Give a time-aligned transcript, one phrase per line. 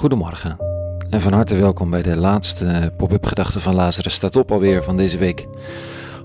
[0.00, 0.56] Goedemorgen
[1.10, 4.96] en van harte welkom bij de laatste pop-up gedachte van Lazarus staat op alweer van
[4.96, 5.46] deze week.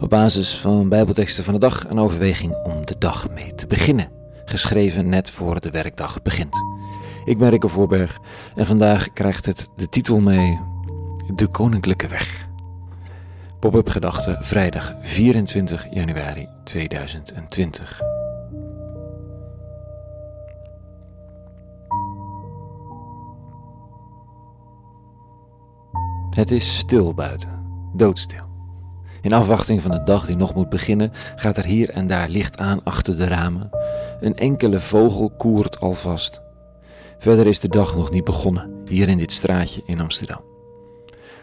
[0.00, 4.08] Op basis van bijbelteksten van de dag een overweging om de dag mee te beginnen.
[4.44, 6.56] Geschreven net voor de werkdag begint.
[7.24, 8.18] Ik ben Rikke Voorberg
[8.54, 10.60] en vandaag krijgt het de titel mee
[11.34, 12.46] De Koninklijke Weg.
[13.60, 18.13] Pop-up gedachte vrijdag 24 januari 2020.
[26.34, 27.50] Het is stil buiten,
[27.96, 28.44] doodstil.
[29.20, 32.58] In afwachting van de dag die nog moet beginnen, gaat er hier en daar licht
[32.58, 33.70] aan achter de ramen.
[34.20, 36.40] Een enkele vogel koert alvast.
[37.18, 40.40] Verder is de dag nog niet begonnen, hier in dit straatje in Amsterdam.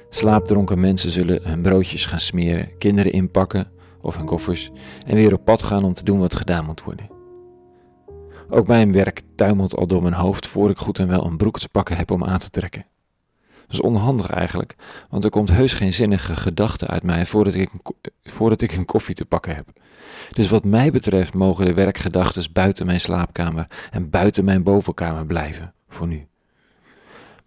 [0.10, 4.72] Slaapdronken mensen zullen hun broodjes gaan smeren, kinderen inpakken of hun koffers
[5.08, 7.10] en weer op pad gaan om te doen wat gedaan moet worden.
[8.50, 11.60] Ook mijn werk tuimelt al door mijn hoofd voor ik goed en wel een broek
[11.60, 12.91] te pakken heb om aan te trekken.
[13.72, 14.76] Dat is onhandig eigenlijk,
[15.10, 17.70] want er komt heus geen zinnige gedachte uit mij voordat ik,
[18.24, 19.68] voordat ik een koffie te pakken heb.
[20.30, 25.74] Dus wat mij betreft mogen de werkgedachten buiten mijn slaapkamer en buiten mijn bovenkamer blijven,
[25.90, 26.28] voor nu.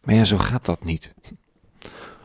[0.04, 1.14] Maar ja, zo gaat dat niet.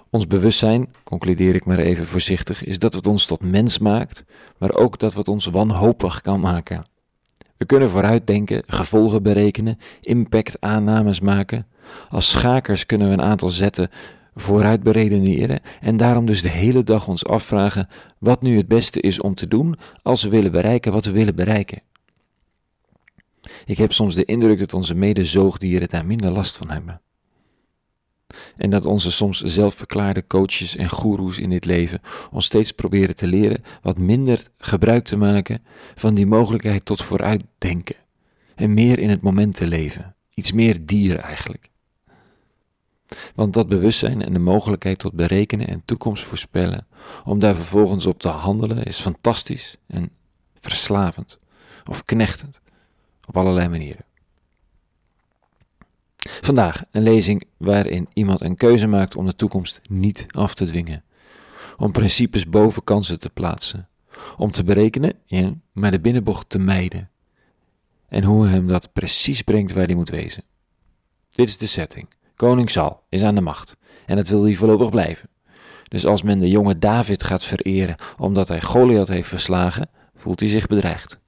[0.10, 4.24] Ons bewustzijn, concludeer ik maar even voorzichtig, is dat het ons tot mens maakt,
[4.58, 6.86] maar ook dat het ons wanhopig kan maken.
[7.60, 11.68] We kunnen vooruitdenken, gevolgen berekenen, impact-aannames maken.
[12.10, 13.90] Als schakers kunnen we een aantal zetten
[14.36, 17.88] vooruit beredeneren en daarom dus de hele dag ons afvragen
[18.18, 21.36] wat nu het beste is om te doen als we willen bereiken wat we willen
[21.36, 21.82] bereiken.
[23.66, 27.02] Ik heb soms de indruk dat onze medezoogdieren daar minder last van hebben.
[28.60, 33.28] En dat onze soms zelfverklaarde coaches en goeroes in dit leven ons steeds proberen te
[33.28, 35.64] leren wat minder gebruik te maken
[35.96, 37.96] van die mogelijkheid tot vooruitdenken.
[38.56, 40.16] En meer in het moment te leven.
[40.34, 41.70] Iets meer dier eigenlijk.
[43.36, 46.88] Want dat bewustzijn en de mogelijkheid tot berekenen en toekomst voorspellen,
[47.26, 50.10] om daar vervolgens op te handelen, is fantastisch en
[50.60, 51.40] verslavend
[51.86, 52.62] of knechtend
[53.28, 54.09] op allerlei manieren.
[56.50, 61.04] Vandaag een lezing waarin iemand een keuze maakt om de toekomst niet af te dwingen.
[61.78, 63.88] Om principes boven kansen te plaatsen.
[64.38, 67.10] Om te berekenen, ja, maar de binnenbocht te mijden.
[68.08, 70.44] En hoe hem dat precies brengt waar hij moet wezen.
[71.30, 72.08] Dit is de setting.
[72.36, 73.78] Koning Saul is aan de macht.
[74.06, 75.30] En dat wil hij voorlopig blijven.
[75.84, 80.50] Dus als men de jonge David gaat vereren omdat hij Goliath heeft verslagen, voelt hij
[80.50, 81.20] zich bedreigd.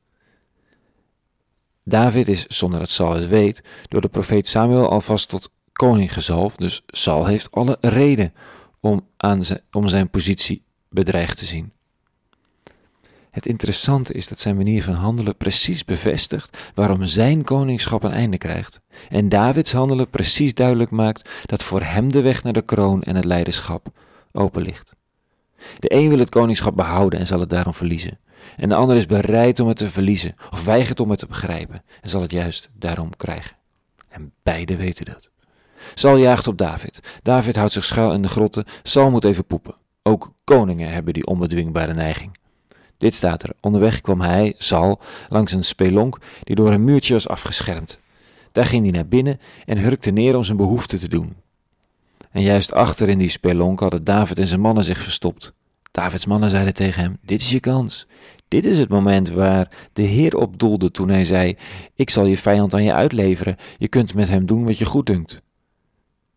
[1.84, 6.60] David is, zonder dat Saul het weet, door de profeet Samuel alvast tot koning gezalfd,
[6.60, 8.34] dus Saul heeft alle reden
[8.80, 11.72] om, aan zijn, om zijn positie bedreigd te zien.
[13.32, 18.38] Het interessante is dat zijn manier van handelen precies bevestigt waarom zijn koningschap een einde
[18.38, 18.82] krijgt.
[19.10, 23.16] En Davids handelen precies duidelijk maakt dat voor hem de weg naar de kroon en
[23.16, 23.88] het leiderschap
[24.32, 24.94] open ligt.
[25.80, 28.20] De een wil het koningschap behouden en zal het daarom verliezen.
[28.58, 31.84] En de ander is bereid om het te verliezen of weigert om het te begrijpen
[32.02, 33.56] en zal het juist daarom krijgen.
[34.10, 35.30] En beide weten dat.
[35.94, 37.00] Saul jaagt op David.
[37.24, 38.66] David houdt zich schuil in de grotten.
[38.84, 39.76] Saul moet even poepen.
[40.04, 42.38] Ook koningen hebben die onbedwingbare neiging.
[42.98, 43.54] Dit staat er.
[43.62, 48.00] Onderweg kwam hij, Saul, langs een spelonk die door een muurtje was afgeschermd.
[48.52, 51.36] Daar ging hij naar binnen en hurkte neer om zijn behoefte te doen.
[52.32, 55.54] En juist achter in die spelonk hadden David en zijn mannen zich verstopt.
[55.92, 58.08] Davids mannen zeiden tegen hem: Dit is je kans.
[58.48, 61.58] Dit is het moment waar de Heer op doelde toen hij zei:
[61.96, 63.58] Ik zal je vijand aan je uitleveren.
[63.78, 65.42] Je kunt met hem doen wat je goed dunkt.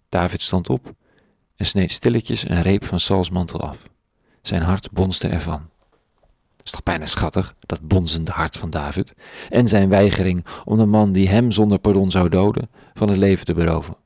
[0.09, 0.93] David stond op
[1.57, 3.77] en sneed stilletjes een reep van Sauls mantel af.
[4.43, 5.69] Zijn hart bonste ervan.
[6.57, 9.15] Het is toch bijna schattig, dat bonzende hart van David,
[9.49, 13.45] en zijn weigering om de man die hem zonder pardon zou doden, van het leven
[13.45, 13.97] te beroven.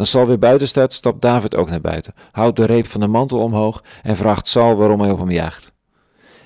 [0.00, 3.06] Als Saul weer buiten staat, stapt David ook naar buiten, houdt de reep van de
[3.06, 5.72] mantel omhoog en vraagt Saul waarom hij op hem jaagt.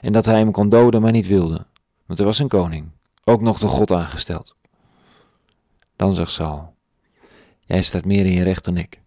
[0.00, 1.66] En dat hij hem kon doden, maar niet wilde,
[2.06, 2.90] want hij was een koning,
[3.24, 4.56] ook nog door God aangesteld.
[5.96, 6.74] Dan zegt Saul,
[7.60, 9.00] jij staat meer in je recht dan ik.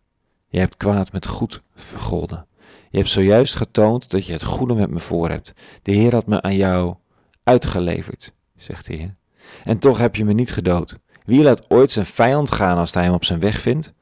[0.47, 2.45] Je hebt kwaad met goed vergolden.
[2.89, 5.53] Je hebt zojuist getoond dat je het goede met me voor hebt.
[5.81, 6.95] De Heer had me aan jou
[7.43, 9.15] uitgeleverd, zegt Heer.
[9.63, 10.97] En toch heb je me niet gedood.
[11.25, 13.95] Wie laat ooit zijn vijand gaan als hij hem op zijn weg vindt?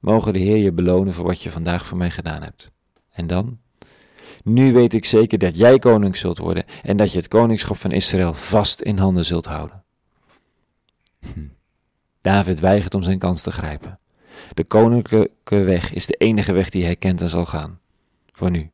[0.00, 2.70] Mogen de Heer je belonen voor wat je vandaag voor mij gedaan hebt.
[3.10, 3.58] En dan?
[4.44, 7.92] Nu weet ik zeker dat jij koning zult worden en dat je het koningschap van
[7.92, 9.84] Israël vast in handen zult houden.
[11.20, 11.46] Hm.
[12.20, 13.98] David weigert om zijn kans te grijpen.
[14.54, 17.78] De koninklijke weg is de enige weg die hij kent en zal gaan.
[18.32, 18.70] Voor nu.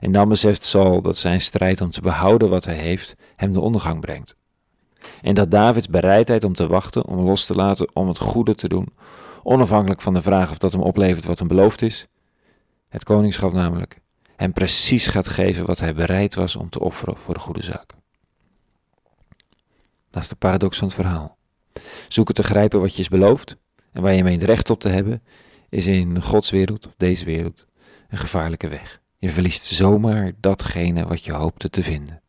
[0.00, 3.60] En dan beseft Saul dat zijn strijd om te behouden wat hij heeft hem de
[3.60, 4.36] ondergang brengt.
[5.22, 8.68] En dat Davids bereidheid om te wachten, om los te laten, om het goede te
[8.68, 8.88] doen,
[9.42, 12.06] onafhankelijk van de vraag of dat hem oplevert wat hem beloofd is.
[12.88, 14.00] Het koningschap namelijk
[14.36, 17.94] hem precies gaat geven wat hij bereid was om te offeren voor de goede zaak.
[20.10, 21.36] Dat is de paradox van het verhaal.
[22.08, 23.56] Zoeken te grijpen wat je is beloofd
[23.92, 25.22] en waar je meent recht op te hebben,
[25.68, 27.66] is in Gods wereld, of deze wereld,
[28.08, 29.00] een gevaarlijke weg.
[29.18, 32.22] Je verliest zomaar datgene wat je hoopte te vinden.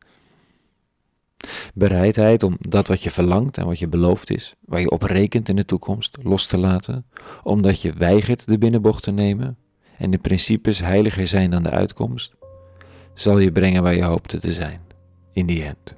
[1.73, 5.49] Bereidheid om dat wat je verlangt en wat je beloofd is, waar je op rekent
[5.49, 7.05] in de toekomst, los te laten,
[7.43, 9.57] omdat je weigert de binnenbocht te nemen
[9.97, 12.35] en de principes heiliger zijn dan de uitkomst,
[13.13, 14.79] zal je brengen waar je hoopte te zijn,
[15.33, 15.95] in die end.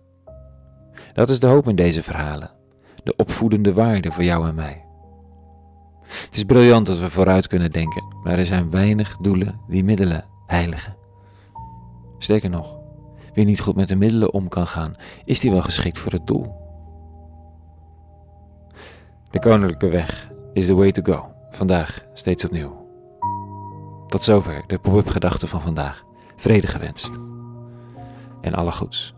[1.14, 2.52] Dat is de hoop in deze verhalen,
[3.04, 4.86] de opvoedende waarde voor jou en mij.
[6.02, 10.26] Het is briljant dat we vooruit kunnen denken, maar er zijn weinig doelen die middelen
[10.46, 10.96] heiligen.
[12.18, 12.81] Sterker nog,
[13.34, 14.96] wie niet goed met de middelen om kan gaan,
[15.26, 16.60] is die wel geschikt voor het doel.
[19.30, 21.34] De koninklijke weg is the way to go.
[21.52, 22.90] Vandaag steeds opnieuw.
[24.08, 26.04] Tot zover de pop-up gedachten van vandaag.
[26.36, 27.20] Vrede gewenst.
[28.42, 29.14] En alle goeds.